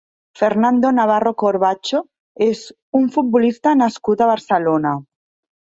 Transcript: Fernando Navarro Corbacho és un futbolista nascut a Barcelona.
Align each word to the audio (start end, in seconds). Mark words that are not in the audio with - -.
Fernando 0.39 0.89
Navarro 0.99 1.33
Corbacho 1.43 2.01
és 2.47 2.63
un 3.01 3.07
futbolista 3.19 3.77
nascut 3.83 4.25
a 4.29 4.33
Barcelona. 4.35 4.97